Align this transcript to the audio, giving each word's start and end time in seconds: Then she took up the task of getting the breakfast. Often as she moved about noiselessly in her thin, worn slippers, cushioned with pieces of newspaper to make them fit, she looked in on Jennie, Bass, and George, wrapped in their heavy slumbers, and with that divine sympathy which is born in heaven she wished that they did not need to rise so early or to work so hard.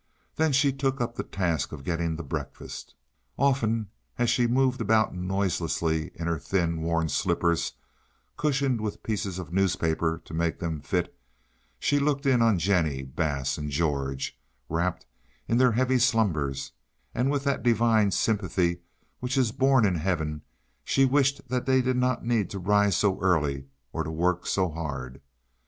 Then 0.35 0.51
she 0.51 0.73
took 0.73 0.99
up 0.99 1.13
the 1.13 1.21
task 1.21 1.71
of 1.71 1.83
getting 1.83 2.15
the 2.15 2.23
breakfast. 2.23 2.95
Often 3.37 3.91
as 4.17 4.31
she 4.31 4.47
moved 4.47 4.81
about 4.81 5.13
noiselessly 5.13 6.09
in 6.15 6.25
her 6.25 6.39
thin, 6.39 6.81
worn 6.81 7.07
slippers, 7.07 7.73
cushioned 8.35 8.81
with 8.81 9.03
pieces 9.03 9.37
of 9.37 9.53
newspaper 9.53 10.19
to 10.25 10.33
make 10.33 10.57
them 10.57 10.81
fit, 10.81 11.15
she 11.77 11.99
looked 11.99 12.25
in 12.25 12.41
on 12.41 12.57
Jennie, 12.57 13.03
Bass, 13.03 13.59
and 13.59 13.69
George, 13.69 14.35
wrapped 14.69 15.05
in 15.47 15.59
their 15.59 15.73
heavy 15.73 15.99
slumbers, 15.99 16.71
and 17.13 17.29
with 17.29 17.43
that 17.43 17.61
divine 17.61 18.09
sympathy 18.09 18.81
which 19.19 19.37
is 19.37 19.51
born 19.51 19.85
in 19.85 19.93
heaven 19.97 20.41
she 20.83 21.05
wished 21.05 21.47
that 21.49 21.67
they 21.67 21.79
did 21.79 21.95
not 21.95 22.25
need 22.25 22.49
to 22.49 22.57
rise 22.57 22.97
so 22.97 23.21
early 23.21 23.67
or 23.93 24.03
to 24.03 24.09
work 24.09 24.47
so 24.47 24.67
hard. 24.69 25.21